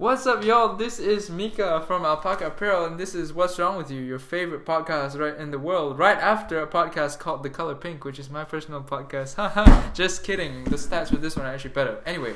[0.00, 0.76] What's up, y'all?
[0.76, 4.64] This is Mika from Alpaca Apparel, and this is What's Wrong with You, your favorite
[4.64, 8.30] podcast right in the world, right after a podcast called The Color Pink, which is
[8.30, 9.34] my personal podcast.
[9.36, 10.64] Haha, just kidding.
[10.64, 11.98] The stats for this one are actually better.
[12.06, 12.32] Anyway,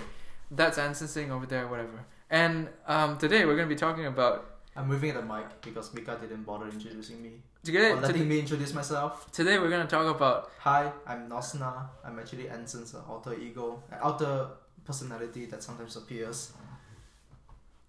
[0.50, 2.04] that's Anson sitting over there, whatever.
[2.28, 4.56] And um, today we're going to be talking about.
[4.76, 7.40] I'm moving the mic because Mika didn't bother introducing me.
[7.62, 9.32] Today, or letting today, me introduce myself.
[9.32, 10.50] today we're going to talk about.
[10.58, 11.88] Hi, I'm Nosna.
[12.04, 14.48] I'm actually Anson's alter ego, alter
[14.84, 16.52] personality that sometimes appears.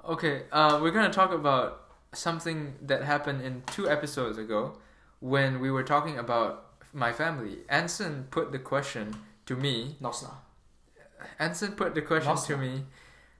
[0.07, 1.81] Okay, uh, we're to talk about
[2.13, 4.77] something that happened in two episodes ago
[5.19, 7.57] when we were talking about my family.
[7.69, 9.15] Anson put the question
[9.47, 10.31] to me Nosna.
[11.39, 12.47] Anson put the question Nosna.
[12.47, 12.83] to me.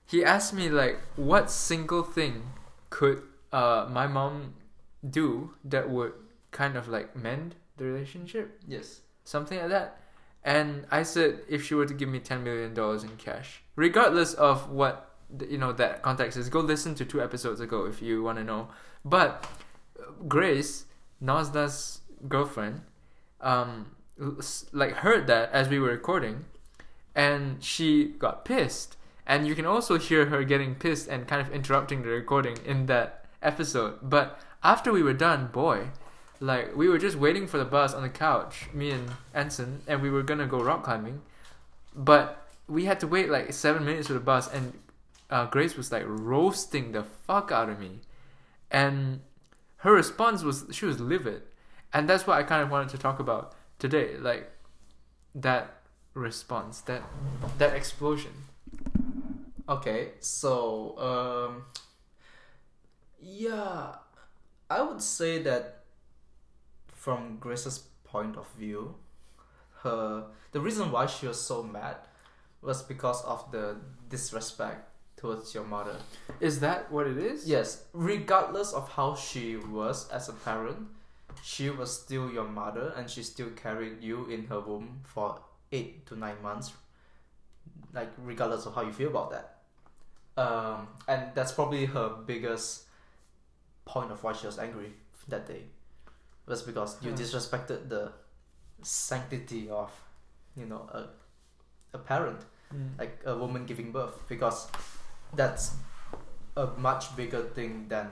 [0.07, 2.43] He asked me like, what single thing
[2.89, 3.21] could
[3.51, 4.55] uh my mom
[5.07, 6.13] do that would
[6.51, 9.01] kind of like mend the relationship, Yes.
[9.23, 9.99] something like that.
[10.43, 14.33] And I said if she were to give me ten million dollars in cash, regardless
[14.33, 15.14] of what
[15.47, 18.43] you know that context is, go listen to two episodes ago if you want to
[18.43, 18.69] know.
[19.03, 19.47] But
[20.27, 20.85] Grace,
[21.21, 22.81] Nosna's girlfriend,
[23.41, 23.95] um,
[24.71, 26.45] like heard that as we were recording,
[27.13, 28.97] and she got pissed.
[29.27, 32.85] And you can also hear her getting pissed and kind of interrupting the recording in
[32.85, 33.97] that episode.
[34.03, 35.87] But after we were done, boy,
[36.39, 40.01] like we were just waiting for the bus on the couch, me and Anson, and
[40.01, 41.21] we were gonna go rock climbing,
[41.95, 44.73] but we had to wait like seven minutes for the bus, and
[45.29, 48.01] uh, Grace was like roasting the fuck out of me,
[48.69, 49.21] and
[49.77, 51.43] her response was she was livid,
[51.93, 54.51] and that's what I kind of wanted to talk about today, like
[55.33, 55.81] that
[56.13, 57.03] response, that
[57.57, 58.31] that explosion.
[59.67, 61.63] Okay, so um,
[63.19, 63.95] yeah,
[64.69, 65.83] I would say that
[66.87, 68.95] from Grace's point of view,
[69.81, 71.97] her the reason why she was so mad
[72.61, 73.77] was because of the
[74.09, 74.89] disrespect
[75.25, 75.97] towards your mother.
[76.39, 77.47] Is that what it is?
[77.47, 80.87] Yes, regardless of how she was as a parent,
[81.43, 85.39] she was still your mother and she still carried you in her womb for
[85.71, 86.73] eight to nine months.
[87.93, 89.51] Like regardless of how you feel about that.
[90.37, 92.83] Um, and that's probably her biggest
[93.85, 94.93] point of why she was angry
[95.29, 95.63] that day.
[96.45, 98.11] Was because you disrespected the
[98.83, 99.91] sanctity of,
[100.55, 101.05] you know, a
[101.93, 102.41] a parent
[102.73, 102.97] Mm.
[102.97, 104.67] like a woman giving birth because
[105.33, 105.75] that's
[106.57, 108.09] a much bigger thing than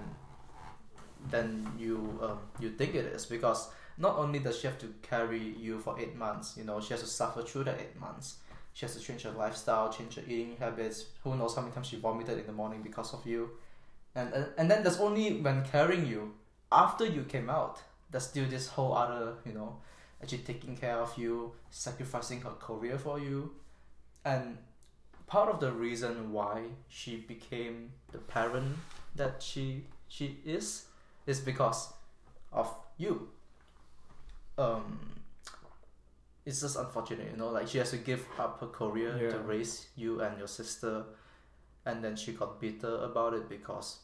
[1.30, 3.26] than you um, you think it is.
[3.26, 6.90] Because not only does she have to carry you for eight months you know she
[6.94, 8.38] has to suffer through the eight months.
[8.74, 11.06] She has to change her lifestyle change her eating habits.
[11.24, 13.52] Who knows how many times she vomited in the morning because of you.
[14.16, 16.34] And and, and then there's only when carrying you
[16.72, 19.78] after you came out there's still this whole other you know
[20.22, 23.52] actually taking care of you sacrificing her career for you.
[24.26, 24.58] And
[25.28, 28.78] part of the reason why she became the parent
[29.16, 30.86] that she she is
[31.26, 31.94] is because
[32.52, 33.30] of you
[34.58, 35.00] um
[36.46, 39.42] it's just unfortunate you know like she has to give up her career to Yeah.
[39.46, 41.06] raise you and your sister
[41.86, 44.00] and then she got bitter about it because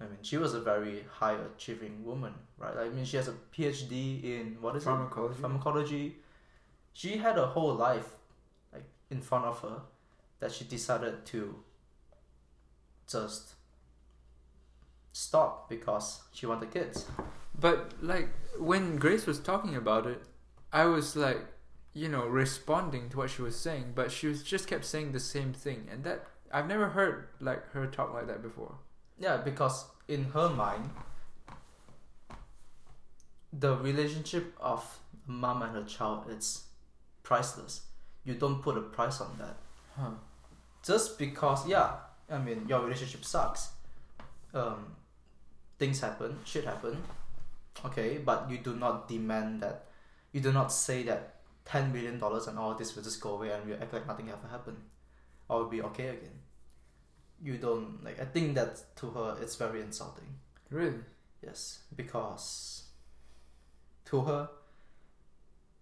[0.00, 3.34] I mean she was a very high achieving woman right I mean she has a
[3.54, 5.40] PhD in what is it Pharmacology.
[5.40, 6.16] pharmacology.
[6.92, 8.08] She had a whole life
[8.72, 9.80] like in front of her
[10.40, 11.56] that she decided to
[13.10, 13.54] just
[15.12, 17.06] stop because she wanted kids.
[17.58, 18.28] But like
[18.58, 20.22] when Grace was talking about it,
[20.72, 21.44] I was like,
[21.92, 25.20] you know, responding to what she was saying, but she was just kept saying the
[25.20, 28.74] same thing, and that I've never heard like her talk like that before.
[29.18, 30.90] Yeah, because in her mind
[33.52, 36.64] the relationship of a mom and her child it's
[37.22, 37.82] priceless.
[38.24, 39.56] You don't put a price on that.
[39.96, 40.10] Huh.
[40.84, 41.92] Just because yeah
[42.30, 43.70] i mean your relationship sucks.
[44.54, 44.96] Um
[45.78, 47.02] things happen shit happen.
[47.84, 49.86] Okay but you do not demand that.
[50.32, 53.50] You do not say that 10 million dollars and all this will just go away
[53.50, 54.78] and we act like nothing ever happened.
[55.48, 56.38] Or will be okay again.
[57.42, 60.34] You don't like i think that to her it's very insulting.
[60.70, 61.00] Really?
[61.42, 62.84] Yes, because
[64.06, 64.48] to her,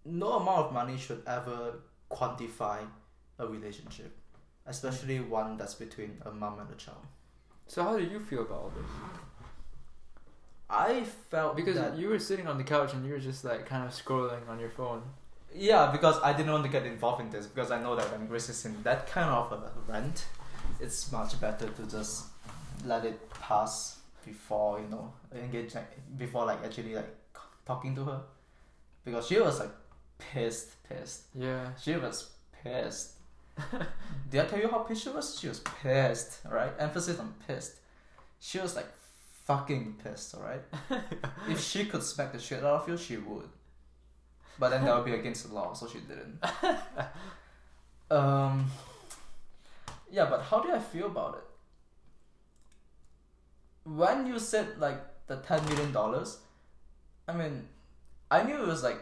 [0.05, 1.79] no amount of money should ever
[2.09, 2.79] quantify
[3.37, 4.17] a relationship,
[4.69, 7.03] especially one that's between a mom and a child.
[7.67, 8.91] So how do you feel about all this?
[10.69, 13.83] I felt Because you were sitting on the couch and you were just like kind
[13.87, 15.01] of scrolling on your phone.
[15.53, 18.27] yeah, because I didn't want to get involved in this because I know that when
[18.27, 20.25] Grace is in that kind of a rant,
[20.79, 22.25] it's much better to just
[22.85, 27.09] let it pass before you know engage like before like actually like
[27.65, 28.21] talking to her
[29.03, 29.71] because she was like
[30.19, 31.23] pissed, pissed.
[31.33, 31.71] Yeah.
[31.81, 32.29] She was
[32.63, 33.13] pissed.
[34.29, 35.39] Did I tell you how pissed she was?
[35.39, 36.71] She was pissed, right?
[36.79, 37.75] Emphasis on pissed.
[38.39, 38.87] She was like
[39.45, 40.61] fucking pissed, alright?
[41.49, 43.49] if she could smack the shit out of you, she would.
[44.59, 46.43] But then that would be against the law, so she didn't.
[48.11, 48.69] um,
[50.11, 51.43] yeah, but how do I feel about it?
[53.89, 56.39] When you said like the ten million dollars,
[57.27, 57.67] I mean,
[58.29, 58.99] I knew it was like,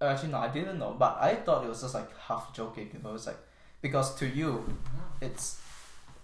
[0.00, 2.90] actually no, I didn't know, but I thought it was just like half joking.
[2.92, 3.38] You know, it's like
[3.82, 4.76] because to you,
[5.20, 5.60] it's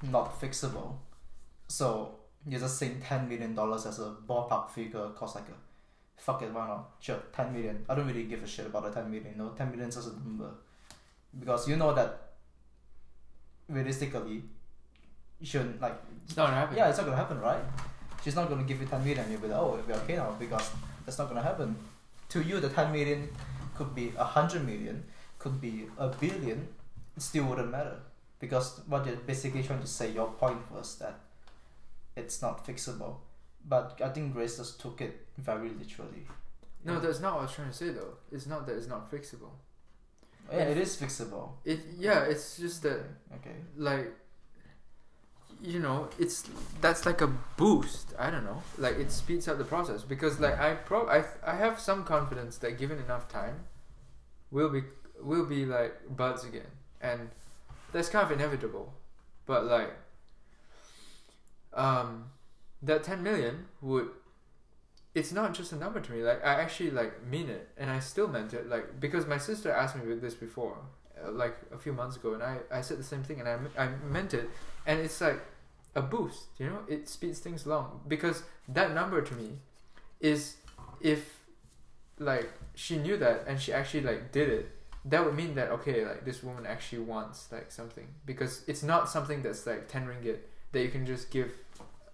[0.02, 0.96] not fixable,
[1.68, 2.16] so
[2.46, 5.54] you're just saying ten million dollars as a ballpark figure, cost like a
[6.16, 6.90] fuck it, why not?
[7.00, 7.84] Sure, 10 million.
[7.88, 9.34] I don't really give a shit about the 10 million.
[9.36, 10.50] No, 10 million is just a number.
[11.38, 12.32] Because you know that
[13.68, 14.42] realistically,
[15.40, 15.94] you shouldn't, like,
[16.24, 16.76] It's not gonna happen.
[16.76, 17.62] yeah, it's not gonna happen, right?
[18.24, 19.30] She's not gonna give you 10 million.
[19.30, 20.70] You'll be like, oh, we're okay now because
[21.04, 21.76] that's not gonna happen.
[22.30, 23.28] To you, the 10 million
[23.76, 25.04] could be a 100 million,
[25.38, 26.66] could be a billion.
[27.16, 27.98] It still wouldn't matter.
[28.38, 31.18] Because what you're basically trying to say, your point was that
[32.16, 33.16] it's not fixable.
[33.68, 36.26] But I think Grace just took it very literally.
[36.84, 38.14] No, that's not what I was trying to say though.
[38.30, 39.50] It's not that it's not fixable.
[40.52, 41.50] Yeah, it is fixable.
[41.64, 43.00] It yeah, it's just that
[43.36, 43.56] Okay.
[43.76, 44.12] like
[45.62, 46.44] you know it's
[46.82, 47.26] that's like a
[47.56, 51.24] boost i don't know like it speeds up the process because like i pro i,
[51.46, 53.60] I have some confidence that given enough time
[54.50, 54.82] we'll be
[55.22, 56.66] we'll be like buds again
[57.00, 57.30] and
[57.92, 58.92] that's kind of inevitable
[59.46, 59.94] but like
[61.74, 62.24] um
[62.82, 64.08] that 10 million would
[65.14, 67.98] it's not just a number to me like i actually like mean it and i
[67.98, 70.76] still meant it like because my sister asked me this before
[71.24, 73.84] uh, like a few months ago and i i said the same thing and i,
[73.84, 74.48] I meant it
[74.86, 75.40] and it's like
[75.94, 76.80] a boost you know?
[76.88, 79.52] It speeds things along because that number to me
[80.20, 80.56] is
[81.00, 81.40] if
[82.18, 84.75] like she knew that and she actually like did it
[85.06, 88.06] that would mean that okay like this woman actually wants like something.
[88.24, 90.38] Because it's not something that's like 10 ringgit
[90.72, 91.52] that you can just give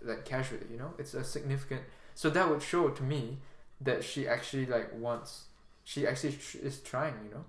[0.02, 0.92] like casually you know?
[0.98, 1.82] It's a significant
[2.14, 3.38] so that would show to me
[3.80, 5.44] that she actually like wants
[5.84, 7.44] she actually tr- is trying you know?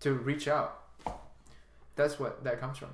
[0.00, 0.82] To reach out.
[1.96, 2.90] That's what that comes from.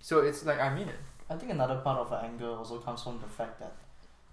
[0.00, 0.96] So it's like i mean it.
[1.28, 3.72] I think another part of her anger also comes from the fact that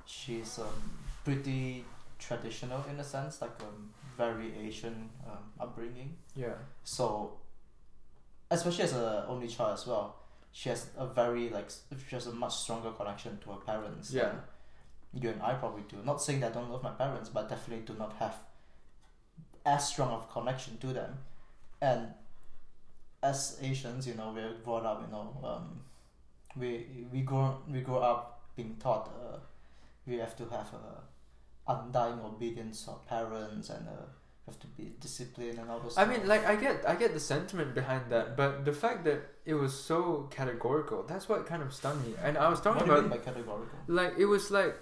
[0.07, 1.85] she's um, pretty
[2.17, 6.15] traditional in a sense, like um, very Asian um, upbringing.
[6.35, 7.33] yeah So,
[8.49, 10.15] especially as a only child as well,
[10.51, 14.11] she has a very like she has a much stronger connection to her parents.
[14.11, 14.29] Yeah.
[14.29, 14.41] than
[15.13, 15.97] You and I probably do.
[16.03, 18.35] Not saying that I don't love my parents, but definitely do not have
[19.65, 21.17] as strong of connection to them.
[21.81, 22.13] And
[23.23, 25.81] as Asians, you know, we're brought up, you know, um,
[26.55, 29.37] we we grow we grow up being taught uh,
[30.05, 31.03] we have to have a
[31.67, 33.91] undying obedience of parents and uh,
[34.45, 35.97] have to be disciplined and all those.
[35.97, 36.09] i stuff.
[36.17, 39.53] mean like i get i get the sentiment behind that but the fact that it
[39.53, 42.91] was so categorical that's what kind of stunned me and i was what talking do
[42.93, 43.77] you about mean by categorical?
[43.87, 44.75] like it was like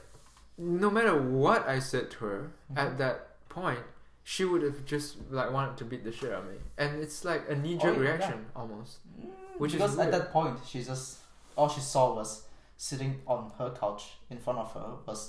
[0.57, 2.77] no matter what i said to her Mhm.
[2.77, 3.17] at that
[3.49, 3.79] point
[4.23, 7.25] she would have just like wanted to beat the shit out of me and it's
[7.25, 8.07] like a knee-jerk Oh, yeah.
[8.09, 11.19] reaction almost Mm, Which is because at that point she just
[11.57, 12.43] all she saw was
[12.77, 15.21] sitting on her couch in front of her was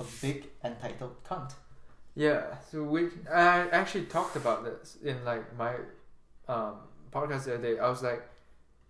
[0.00, 1.52] a big entitled cunt.
[2.14, 5.74] Yeah, so we I actually talked about this in like my
[6.48, 6.76] um,
[7.12, 7.78] podcast the other day.
[7.78, 8.22] I was like,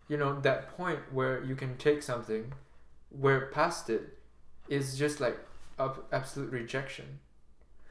[0.08, 2.52] you know, that point where you can take something,
[3.10, 4.18] where past it
[4.68, 5.38] is just like
[5.78, 7.20] ab- absolute rejection.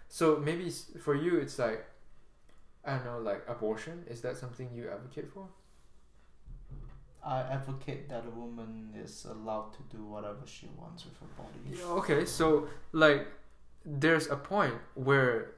[0.08, 1.86] So maybe for you it's like,
[2.84, 4.06] I don't know, like abortion.
[4.10, 5.48] Is that something you advocate for?
[7.26, 11.78] I advocate that a woman is allowed to do whatever she wants with her body.
[11.80, 13.28] Yeah, okay, so like
[13.86, 15.52] there's a point where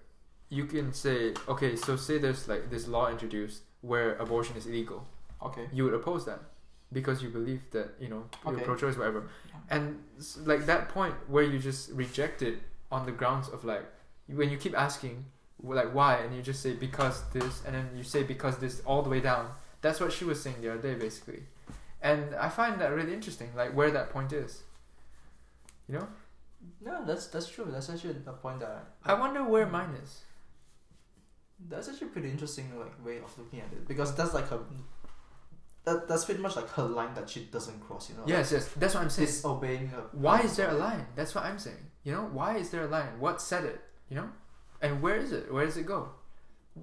[0.50, 5.08] you can say, okay, so say there's like this law introduced where abortion is illegal.
[5.44, 5.68] Okay.
[5.74, 6.40] you would oppose that
[6.94, 9.28] because you believe that you know you're pro-choice whatever
[9.70, 10.00] and
[10.46, 12.60] like that point where you just reject it
[12.92, 13.84] on the grounds of like
[14.28, 15.26] when you keep asking
[15.64, 19.02] like why and you just say because this and then you say because this all
[19.02, 19.50] the way down
[19.82, 21.44] that's what she was saying the other day basically.
[22.02, 24.64] And i find that really interesting like where that point is.
[25.88, 26.08] You know?
[26.84, 27.68] No, that's that's true.
[27.70, 29.74] That's actually the point that i wonder where hmm.
[29.74, 30.22] mine is.
[31.70, 34.60] That's actually a pretty interesting like way of looking at it because that's like a
[35.84, 38.10] that that's pretty much like her line that she doesn't cross.
[38.10, 38.24] You know.
[38.26, 38.70] yes yes.
[38.78, 39.28] That's what i'm saying.
[39.28, 40.04] Disobeying her.
[40.12, 41.08] why is there a line?
[41.16, 41.86] That's what i'm saying.
[42.04, 42.30] You know?
[42.32, 43.20] Why is there a line?
[43.20, 43.82] What said it?
[44.10, 44.30] You know?
[44.82, 45.54] And where is it?
[45.54, 46.10] Where does it go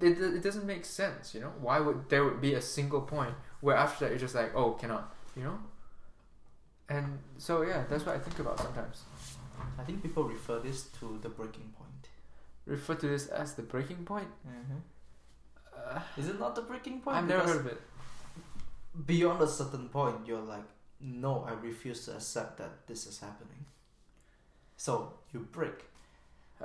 [0.01, 3.33] it, it doesn't make sense you know why would there would be a single point
[3.61, 5.57] where after that you're just like oh cannot you know
[6.89, 9.03] and so yeah that's what i think about sometimes
[9.77, 12.07] I think people refer this to the breaking point.
[12.65, 14.79] refer to this as the breaking point Mm-hmm.
[15.75, 17.17] uh, Is it not the breaking point?
[17.17, 17.81] i've never heard of it
[19.05, 20.63] beyond a certain point, you're like,
[20.99, 23.65] no, I refuse to accept that this is happening.
[24.75, 25.85] So you break.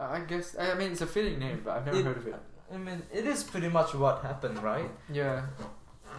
[0.00, 2.34] I guess I mean it's a fitting name, but I've never It- heard of it.
[2.72, 4.90] I mean, it is pretty much what happened, right?
[5.12, 5.46] Yeah.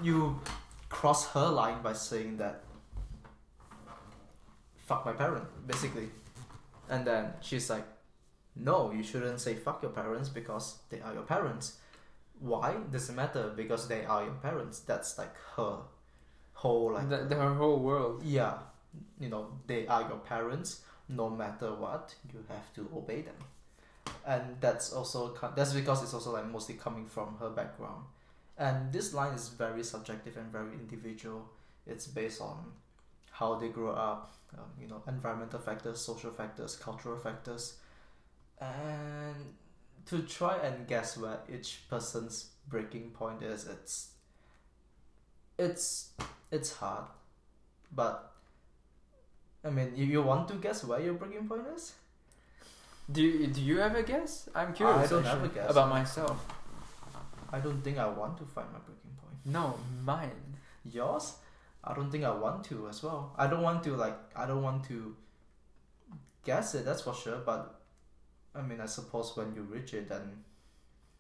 [0.02, 0.40] You
[0.90, 2.64] cross her line by saying that,
[4.78, 6.10] fuck my parent, basically.
[6.90, 7.86] And then she's like,
[8.56, 11.78] no, you shouldn't say fuck your parents because they are your parents.
[12.40, 12.75] Why?
[12.92, 14.80] Doesn't matter because they are your parents.
[14.80, 15.80] That's like her
[16.54, 18.24] whole like the, the her whole world.
[18.24, 18.54] yeah,
[19.20, 20.82] you know, they are your parents.
[21.08, 23.36] No matter what, you have to obey them,
[24.25, 28.05] and that's also that's because it's also like mostly coming from her background,
[28.58, 31.50] and this line is very subjective and very individual.
[31.88, 32.72] It's based on
[33.32, 37.75] how they grew up, um, you know, environmental factors, social factors, cultural factors,
[38.60, 39.36] and
[40.08, 44.10] to try and guess where each person's breaking point is, it's
[45.58, 46.10] it's
[46.51, 47.05] it's hard,
[47.91, 48.32] but
[49.63, 51.94] I mean, you, you want to guess where your breaking point is?
[53.12, 54.50] Do you, do you have a guess?
[54.56, 55.10] I'm curious.
[55.10, 55.70] don't have a guess.
[55.70, 56.44] about myself.
[57.52, 59.38] I don't think I want to find my breaking point.
[59.46, 60.58] No, mine.
[60.84, 61.36] Yours?
[61.84, 63.34] I don't think I want to as well.
[63.38, 65.16] I don't want to like I don't want to
[66.44, 67.80] guess it, that's for sure, but
[68.56, 70.44] I mean I suppose when you reach it then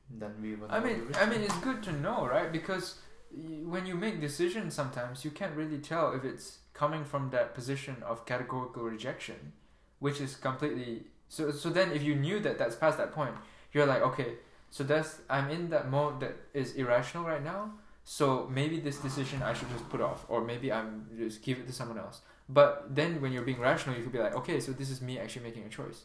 [0.09, 2.51] then we will I mean, I mean, it's good to know, right?
[2.51, 2.99] Because
[3.31, 7.55] y- when you make decisions, sometimes you can't really tell if it's coming from that
[7.55, 9.53] position of categorical rejection,
[9.99, 11.51] which is completely so.
[11.51, 13.35] So then, if you knew that that's past that point,
[13.73, 14.33] you're like, okay,
[14.69, 17.71] so that's I'm in that mode that is irrational right now.
[18.03, 21.67] So maybe this decision I should just put off, or maybe I'm just give it
[21.67, 22.21] to someone else.
[22.47, 25.17] But then, when you're being rational, you could be like, okay, so this is me
[25.19, 26.03] actually making a choice.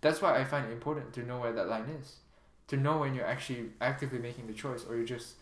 [0.00, 2.16] That's why I find it important to know where that line is
[2.68, 5.34] to know when you're actually actively making the choice or you're just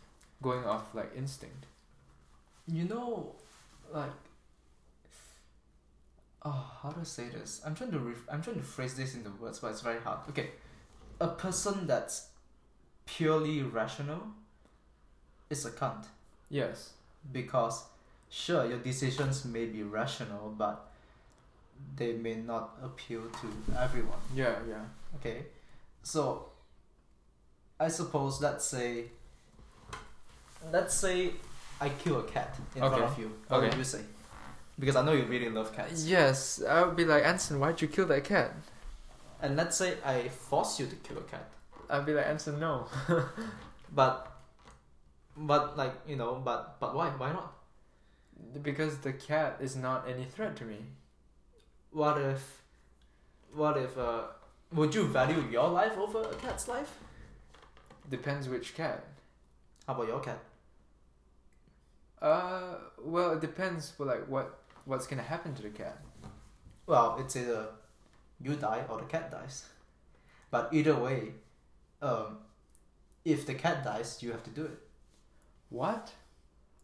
[0.43, 1.67] going off like instinct.
[2.67, 3.35] You know,
[3.93, 4.11] like,
[6.45, 7.61] oh, how to say this?
[7.65, 10.19] I'm trying to ref- I'm trying to phrase this into words, but it's very hard.
[10.31, 10.51] Okay,
[11.21, 12.29] a person that's
[13.07, 14.23] purely rational
[15.51, 16.05] is a cunt
[16.49, 16.93] Yes.
[17.33, 17.85] because,
[18.31, 20.91] sure, your decisions may be rational, but
[21.97, 24.19] they may not appeal to everyone.
[24.35, 24.85] Yeah, yeah.
[25.17, 25.47] Okay,
[26.03, 26.47] so
[27.79, 29.07] I suppose let's say,
[30.73, 31.33] let's say
[31.81, 33.31] I kill a cat in front of you.
[33.49, 34.01] What would you say?
[34.79, 36.05] Because I know you really love cats.
[36.05, 38.53] Yes, I would be like, Anson, why'd you kill that cat?
[39.41, 41.49] And let's say I force you to kill a cat,
[41.89, 42.87] I'd be like, Anson, no.
[43.95, 44.33] but,
[45.37, 47.11] but like you know, but but why?
[47.11, 47.53] Why not?
[48.63, 50.79] Because the cat is not any threat to me.
[51.91, 52.63] What if,
[53.55, 53.97] what if?
[53.97, 54.23] Uh,
[54.73, 56.99] would you value your life over a cat's life?
[58.11, 59.05] Depends which cat.
[59.87, 60.41] How about your cat?
[62.21, 63.93] Uh, well, it depends.
[63.99, 65.99] Well, like what what's gonna happen to the cat?
[66.87, 67.69] Well, it's either
[68.41, 69.65] you die or the cat dies.
[70.51, 71.33] But either way,
[72.03, 72.39] um,
[73.25, 74.79] if the cat dies, you have to do it.
[75.71, 76.13] What?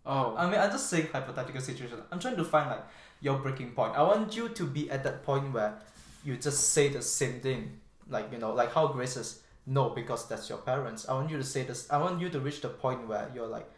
[0.07, 1.99] Oh, I mean, I'm just saying hypothetical situation.
[2.11, 2.85] I'm trying to find like
[3.21, 3.95] your breaking point.
[3.97, 5.79] I want you to be at that point where
[6.25, 10.27] you just say the same thing, like you know, like how Grace says no because
[10.27, 11.09] that's your parents.
[11.09, 11.87] I want you to say this.
[11.91, 13.71] I want you to reach the point where you're like,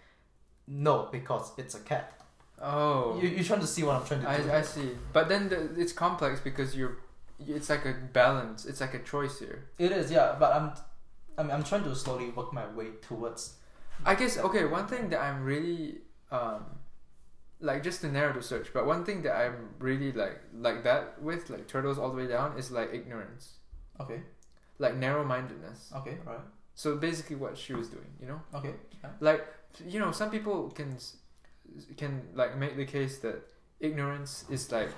[0.69, 2.22] no because it's a cat.
[2.63, 3.19] Oh.
[3.21, 4.51] You you're trying to see what I'm trying to do.
[4.51, 4.91] I, I see.
[5.13, 6.99] But then the, it's complex because you're.
[7.47, 8.65] It's like a balance.
[8.67, 9.65] It's like a choice here.
[9.79, 10.73] It is, yeah, but I'm,
[11.37, 13.57] I mean, I'm trying to slowly work my way towards.
[14.07, 14.65] I guess okay.
[14.65, 15.99] One thing that I'm really
[16.31, 16.65] um,
[17.61, 21.21] like just to narrow the search, but one thing that I'm really like like that
[21.21, 23.55] with like turtles all the way down is like ignorance,
[24.01, 24.21] Okay.
[24.79, 25.91] like narrow mindedness.
[25.97, 26.17] Okay.
[26.25, 26.39] Right.
[26.75, 28.75] So basically, what she was doing, you know, Okay.
[29.03, 29.11] Yeah.
[29.21, 29.47] like
[29.87, 30.97] you know, some people can
[31.97, 33.43] can like make the case that
[33.81, 34.91] ignorance is like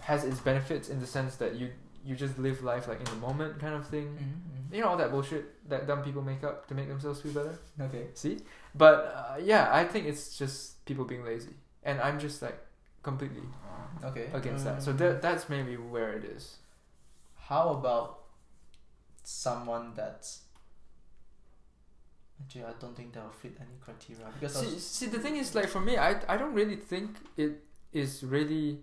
[0.00, 1.70] has its benefits in the sense that you
[2.04, 4.06] you just live life like in the moment kind of thing.
[4.06, 4.74] Mm-hmm.
[4.74, 7.58] You know all that bullshit that dumb people make up to make themselves feel better.
[7.80, 8.06] Okay.
[8.14, 8.38] See,
[8.74, 12.58] but uh, yeah, I think it's just people being lazy, and I'm just like
[13.02, 13.42] completely
[14.04, 14.28] Okay.
[14.32, 14.82] against that.
[14.82, 16.56] So Um, that that's maybe where it is.
[17.48, 18.20] How about
[19.24, 20.42] someone that's
[22.42, 25.54] actually I don't think that will fit any criteria because See, see, the thing is,
[25.54, 28.80] like for me, I I don't really think it is really.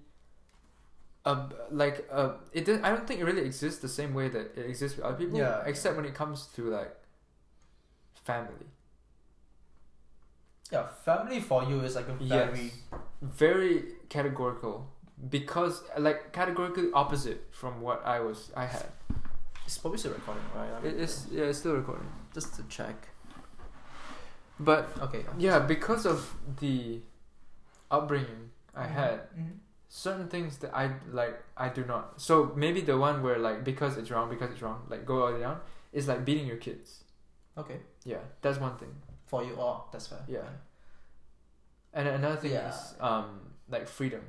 [1.28, 4.56] A, like uh, it does, I don't think it really exists the same way that
[4.56, 5.40] it exists with other people.
[5.40, 5.64] Yeah.
[5.66, 6.96] Except when it comes to like
[8.24, 8.68] family.
[10.72, 12.72] yeah, family for you is like a very Yes.
[13.22, 14.88] Very categorical
[15.30, 18.86] because like categorically opposite from what I was I had.
[19.66, 20.70] it's probably still recording, right?
[20.78, 22.08] I mean, It is yeah, it's still recording.
[22.34, 23.08] just to check.
[24.60, 25.26] But Okay.
[25.38, 27.02] yeah, because of the
[27.92, 29.60] upbringing I had, Mhm.
[29.90, 32.20] certain things that I like I do not.
[32.22, 35.28] So maybe the one where like because it's wrong, because it's wrong, like go all
[35.30, 35.60] the way down
[35.94, 37.04] is like beating your kids.
[37.58, 37.80] Okay.
[38.04, 38.94] Yeah, that's one thing.
[39.28, 40.24] For you, all, that's fair.
[40.28, 40.48] Yeah.
[41.94, 42.70] And another thing Yeah.
[42.70, 44.22] is um like freedom.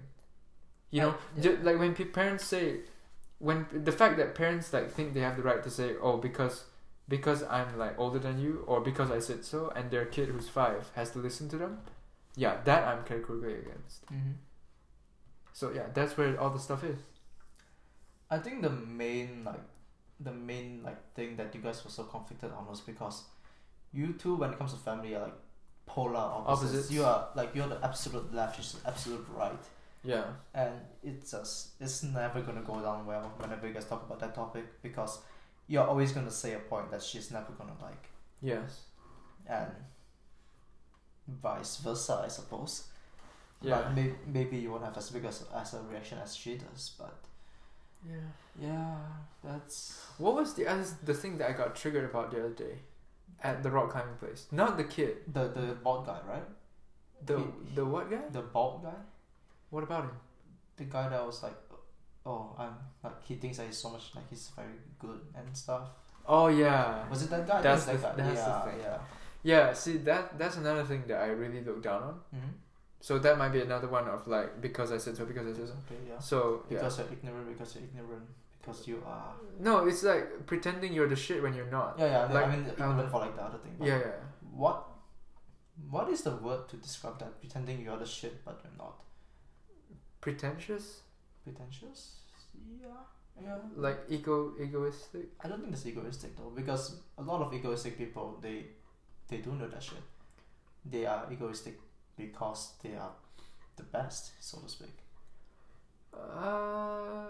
[0.91, 1.57] You know, yeah.
[1.63, 2.81] like when parents say,
[3.39, 6.65] when the fact that parents like think they have the right to say, oh, because
[7.09, 10.49] because I'm like older than you, or because I said so, and their kid who's
[10.49, 11.79] five has to listen to them.
[12.37, 14.07] Yeah, that I'm categorically against.
[14.07, 14.35] Mhm.
[15.53, 16.99] So yeah, that's where all the stuff is.
[18.31, 19.61] I think the main like
[20.21, 23.25] the main like thing that you guys were so conflicted on was because
[23.93, 25.35] you two when it comes to family are like
[25.87, 26.73] polar opposites.
[26.73, 26.91] Opposites.
[26.91, 29.65] You are like you're the absolute left, she's the absolute right.
[30.03, 30.25] Yeah.
[30.55, 30.73] And
[31.03, 34.83] it's just it's never gonna go down well whenever you guys talk about that topic
[34.83, 35.21] because
[35.69, 38.09] you're always gonna say a point that she's never gonna like
[38.41, 38.83] Yes.
[39.47, 39.71] and
[41.29, 42.89] vice versa I suppose.
[43.63, 43.77] Yeah.
[43.83, 46.95] But may- maybe you won't have as big as, as a reaction as she does,
[46.99, 47.17] but
[48.09, 48.29] yeah.
[48.61, 48.97] yeah,
[49.43, 52.79] that's What was the other the thing that I got triggered about the other day,
[53.43, 54.47] at the rock climbing place?
[54.53, 55.33] Not the kid.
[55.33, 56.47] the the bald guy, right?
[57.25, 58.23] The He- the what guy?
[58.31, 59.01] The bald guy,
[59.71, 60.17] What about him?
[60.77, 61.57] the guy that was like,
[62.27, 65.89] oh, I'm like he thinks that he's so much like he's very good and stuff.
[66.27, 67.09] Oh yeah.
[67.09, 67.63] Was it that guy?
[67.63, 68.29] That's it's that the- guy.
[68.29, 68.81] that's the yeah, thing.
[68.83, 68.99] yeah.
[69.43, 69.73] Yeah.
[69.73, 72.15] See that that's another thing that I really look down on.
[72.35, 72.55] Mm-hmm.
[73.01, 75.69] So that might be another one of like because I said so because I said
[75.69, 75.75] so.
[75.87, 76.19] Okay, yeah.
[76.19, 76.79] So yeah.
[76.79, 77.49] Because you're ignorant.
[77.49, 78.27] Because you're ignorant.
[78.61, 79.35] Because you are.
[79.61, 81.95] No, it's like pretending you're the shit when you're not.
[81.99, 82.35] Yeah, yeah.
[82.35, 83.77] Like, I mean, um, ignorant for like the other thing.
[83.81, 84.13] Yeah, yeah.
[84.53, 84.89] What?
[85.91, 87.39] What is the word to describe that?
[87.39, 88.97] Pretending you're the shit, but you're not.
[90.21, 91.03] Pretentious,
[91.47, 92.17] Pretentious.
[92.83, 92.89] Yeah.
[93.41, 93.59] Yeah.
[93.77, 95.27] like ego egoistic.
[95.45, 98.65] I don't think it's egoistic though, because a lot of egoistic people they
[99.29, 100.03] they do know that shit.
[100.85, 101.79] They are egoistic
[102.17, 103.13] because they are
[103.77, 104.95] the best, so to speak.
[106.15, 107.27] Uh,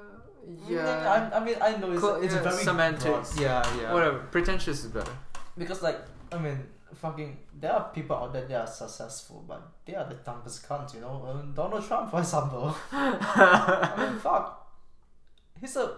[0.69, 1.31] yeah.
[1.33, 3.33] I, I mean, I know it's, Cool, it's yeah, very semantics.
[3.35, 3.41] broad.
[3.43, 3.93] Yeah, yeah.
[3.93, 4.19] Whatever.
[4.31, 5.11] Pretentious is better.
[5.59, 5.99] Because like,
[6.31, 6.59] I mean,
[6.95, 10.95] fucking, there are people out there that are successful, but they are the dumbest cunts.
[10.95, 12.77] You know, um, Donald Trump, for example.
[12.93, 14.69] I mean, fuck.
[15.61, 15.97] He's a,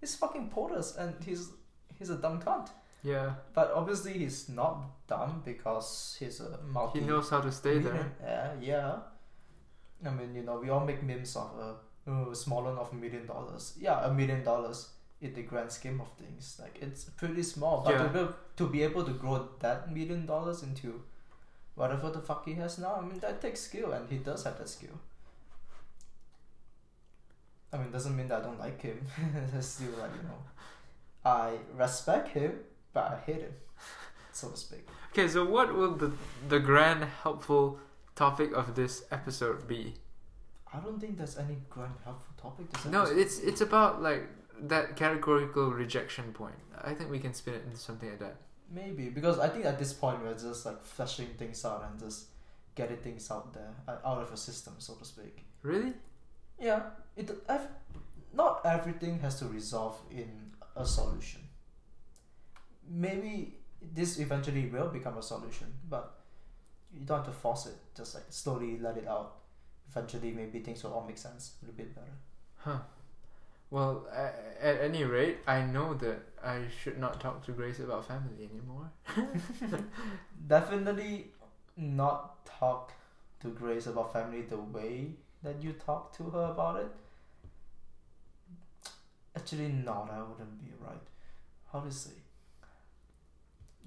[0.00, 1.50] he's fucking POTUS, and he's
[1.98, 2.68] he's a dumb cunt.
[3.02, 3.34] Yeah.
[3.54, 7.00] But obviously, he's not dumb because he's a multi.
[7.00, 8.12] He knows how to stay there.
[8.22, 8.96] Yeah, yeah.
[10.04, 12.96] I mean, you know, we all make memes of a uh, small loan of a
[12.96, 13.74] million dollars.
[13.78, 17.82] Yeah, a million dollars in the grand scheme of things, like it's pretty small.
[17.84, 18.02] But Yeah.
[18.02, 21.02] to be to be able to grow that million dollars into
[21.74, 24.58] whatever the fuck he has now, I mean, that takes skill, and he does have
[24.58, 24.98] that skill.
[27.72, 29.00] I mean, doesn't mean that I don't like him.
[29.54, 30.38] It's still like you know,
[31.24, 32.52] I respect him,
[32.92, 33.54] but I hate him,
[34.32, 34.86] so to speak.
[35.12, 36.12] Okay, so what will the
[36.48, 37.78] the grand helpful
[38.14, 39.94] topic of this episode be?
[40.72, 42.70] I don't think there's any grand helpful topic.
[42.72, 43.18] This No, episode.
[43.18, 44.24] it's it's about like
[44.62, 46.54] that categorical rejection point.
[46.82, 48.36] I think we can spin it into something like that.
[48.70, 52.26] maybe because I think at this point we're just like fleshing things out and just
[52.74, 55.44] getting things out there, uh, out of a system, so to speak.
[55.62, 55.92] Really?
[56.60, 56.82] Yeah,
[57.16, 57.30] it.
[57.48, 57.68] ev-
[58.34, 60.30] Not everything has to resolve in
[60.76, 61.42] a solution.
[62.88, 63.54] Maybe
[63.94, 66.20] this eventually will become a solution, but
[66.92, 67.74] you don't have to force it.
[67.96, 69.36] Just like slowly let it out.
[69.90, 72.16] Eventually, maybe things will all make sense a little bit better.
[72.58, 72.78] Huh.
[73.70, 78.06] Well, a- at any rate, I know that I should not talk to Grace about
[78.06, 78.90] family anymore.
[80.46, 81.26] Definitely
[81.76, 82.92] not talk
[83.40, 85.10] to Grace about family the way
[85.42, 86.88] that you talk to her about it.
[89.36, 90.10] Actually, not.
[90.10, 91.06] I wouldn't be right.
[91.72, 92.12] How to say?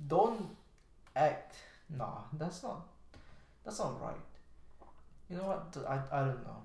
[0.08, 0.56] Don't
[1.16, 1.56] act.
[1.90, 2.88] Nah, that's not.
[3.66, 4.16] That's not right.
[5.30, 5.76] You know what?
[5.88, 6.58] I, I don't know.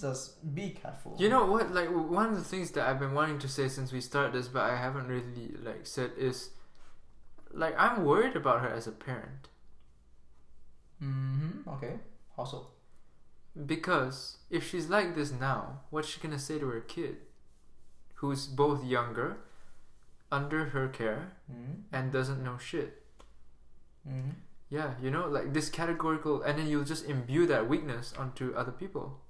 [0.00, 1.16] Just be careful.
[1.18, 1.72] You know what?
[1.72, 4.48] Like one of the things that I've been wanting to say since we started this,
[4.48, 6.50] but I haven't really like said is,
[7.52, 9.48] like I'm worried about her as a parent
[11.02, 11.68] Mm-hmm.
[11.68, 11.94] Okay.
[12.36, 12.68] How so?
[13.66, 17.16] because if she's like this now, what's she gonna say to her kid,
[18.14, 19.38] who's both younger,
[20.32, 21.74] under her care, Mm-hmm.
[21.92, 23.02] and doesn't know shit?
[24.08, 24.30] Mm-hmm.
[24.70, 28.72] Yeah, you know, like this categorical, and then you'll just imbue that weakness onto other
[28.72, 29.20] people.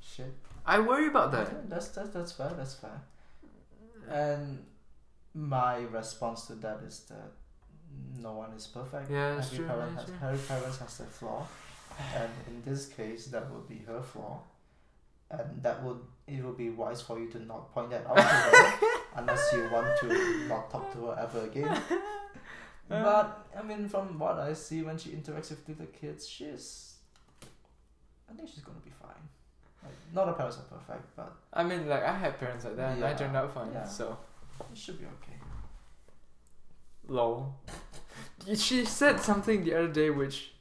[0.00, 0.34] Shit.
[0.64, 1.68] I worry about that.
[1.68, 2.52] that's that's that's fair.
[2.56, 3.00] That's fair.
[4.10, 4.64] And
[5.34, 7.32] my response to that is that
[8.18, 9.10] no one is perfect.
[9.10, 11.46] Yeah, every true, parent has every parent has their flaw,
[12.14, 14.40] and in this case, that would be her flaw,
[15.30, 18.22] and that would it would be wise for you to not point that out to
[18.22, 21.80] her unless you want to not talk to her ever again.
[22.88, 26.95] But I mean, from what I see when she interacts with little kids, she's
[28.30, 29.22] I think she's gonna be fine.
[29.82, 32.94] Like, not all parents are perfect, but I mean, like I had parents like that,
[32.96, 33.70] and I Yeah, turned out fine.
[33.72, 33.84] yeah.
[33.84, 34.18] So,
[34.72, 35.38] it should be okay.
[37.08, 37.54] lol.
[38.54, 40.52] She said something the other day, which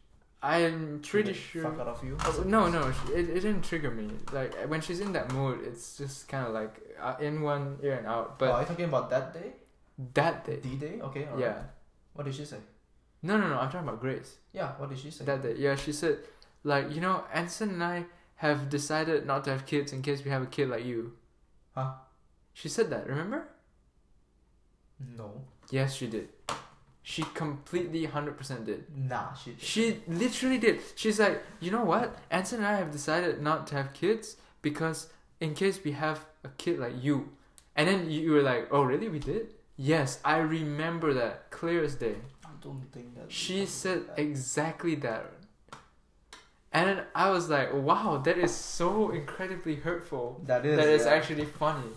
[0.41, 1.63] I'm pretty Did it sure.
[1.63, 2.17] Fuck out of you.
[2.23, 4.09] Oh, no, no, she- it, it didn't trigger me.
[4.31, 7.95] Like when she's in that mood, it's just kind of like uh, in one ear
[7.95, 8.27] and out.
[8.31, 9.53] oh, But are you talking about that day?
[10.13, 10.99] that day, D day?
[11.01, 11.25] Okay.
[11.25, 11.39] alright.
[11.39, 11.57] yeah.
[12.13, 12.57] What did she say?
[13.23, 13.57] No, no, no.
[13.57, 14.35] I'm talking about Grace.
[14.53, 14.71] Yeah.
[14.77, 15.25] What did she say?
[15.25, 15.75] That day, yeah.
[15.75, 16.19] She said,
[16.65, 18.05] like you know, Anson and I
[18.37, 21.13] have decided not to have kids in case we have a kid like you.
[21.73, 21.93] Huh?
[22.53, 23.07] She said that.
[23.07, 23.47] Remember?
[25.17, 25.41] No.
[25.69, 26.29] Yes, she did.
[27.03, 28.85] She completely hundred percent did.
[28.95, 29.33] Nah.
[29.33, 29.51] She.
[29.51, 29.61] didn't.
[29.61, 30.81] She literally did.
[30.95, 32.17] She's like, you know what?
[32.31, 36.49] Anson and I have decided not to have kids because in case we have a
[36.57, 37.29] kid like you.
[37.75, 39.09] And then you, you were like, oh, really?
[39.09, 39.49] We did?
[39.77, 42.15] Yes, I remember that clear as day.
[42.43, 43.31] I don't think that.
[43.31, 45.31] She said exactly that.
[46.75, 50.41] And then I was like, wow, that is so incredibly hurtful.
[50.45, 50.75] That is.
[50.75, 51.13] that is yeah.
[51.13, 51.87] actually funny.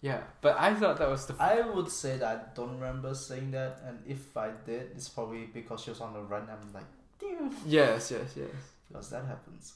[0.00, 1.34] Yeah, but I thought that was the.
[1.38, 5.44] I would say that I don't remember saying that, and if I did, it's probably
[5.52, 6.48] because she was on the run.
[6.48, 6.88] I'm like,
[7.20, 8.48] damn, yes, yes, yes.
[8.88, 9.74] because that happens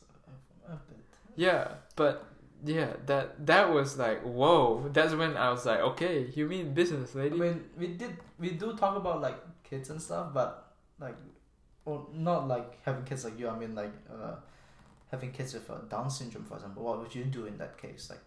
[0.67, 1.05] a, a bit.
[1.37, 2.25] Yeah, but
[2.65, 4.89] yeah, that that was like whoa.
[4.91, 7.39] That's when I was like, okay, you mean business, I lady?
[7.39, 11.17] mean, we did we do talk about like kids and stuff, but like,
[11.85, 13.49] or not like having kids like you.
[13.49, 14.35] I mean like uh,
[15.11, 16.83] having kids with uh, Down syndrome, for example.
[16.85, 18.11] What would you do in that case?
[18.11, 18.21] Like,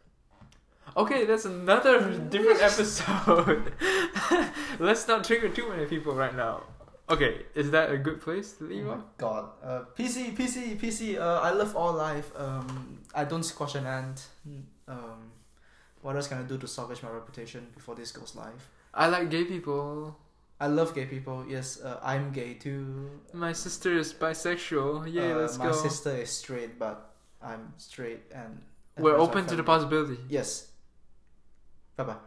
[0.98, 3.74] okay, that's another different episode.
[4.80, 6.64] Let's not trigger too many people right now.
[7.10, 9.02] Okay, is that a good place to oh leave my off?
[9.18, 11.20] god, uh, PC, PC, PC.
[11.20, 12.32] Uh, I love all life.
[12.36, 14.28] Um, I don't squash an ant.
[14.88, 15.32] Um,
[16.02, 18.70] what else can I do to salvage my reputation before this goes live?
[18.94, 20.18] I like gay people.
[20.64, 21.44] I love gay people.
[21.56, 23.10] Yes, uh, I'm gay too.
[23.34, 25.12] My sister is bisexual.
[25.12, 25.74] Yeah, Uh, let's my go.
[25.76, 26.98] sister is straight, but
[27.42, 28.64] I'm straight and.
[28.96, 30.18] and We're open to the possibility.
[30.30, 30.72] Yes.
[31.98, 32.22] Bye bye.